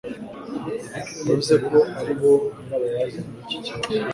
Yavuze 1.27 1.55
ko 1.67 1.77
ari 1.99 2.13
bo 2.19 2.31
nyirabayazana 2.55 3.31
w'iki 3.47 3.59
kibazo 3.81 3.99